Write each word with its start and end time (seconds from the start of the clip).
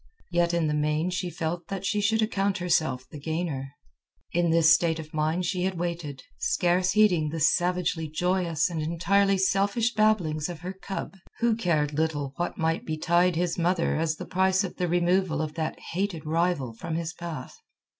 Yet 0.31 0.51
in 0.51 0.65
the 0.65 0.73
main 0.73 1.11
she 1.11 1.29
felt 1.29 1.67
that 1.67 1.85
she 1.85 2.01
should 2.01 2.23
account 2.23 2.57
herself 2.57 3.07
the 3.11 3.19
gainer. 3.19 3.75
In 4.31 4.49
this 4.49 4.73
state 4.73 4.97
of 4.97 5.13
mind 5.13 5.45
she 5.45 5.61
had 5.61 5.77
waited, 5.77 6.23
scarce 6.39 6.93
heeding 6.93 7.29
the 7.29 7.39
savagely 7.39 8.07
joyous 8.07 8.67
and 8.67 8.81
entirely 8.81 9.37
selfish 9.37 9.93
babblings 9.93 10.49
of 10.49 10.61
her 10.61 10.73
cub, 10.73 11.17
who 11.37 11.55
cared 11.55 11.93
little 11.93 12.33
what 12.37 12.57
might 12.57 12.83
betide 12.83 13.35
his 13.35 13.59
mother 13.59 13.95
as 13.95 14.15
the 14.15 14.25
price 14.25 14.63
of 14.63 14.77
the 14.77 14.87
removal 14.87 15.39
of 15.39 15.53
that 15.53 15.79
hated 15.91 16.25
rival 16.25 16.73
from 16.73 16.95
his 16.95 17.13
path. 17.13 17.55